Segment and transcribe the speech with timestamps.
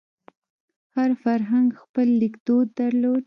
[0.95, 3.19] هر فرهنګ خپل لیکدود درلود.